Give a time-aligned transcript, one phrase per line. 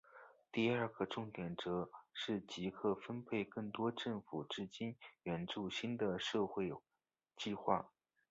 [0.51, 6.71] 第二个重点则是即刻分配更多政府资金援助新的社会
[7.37, 7.91] 计画。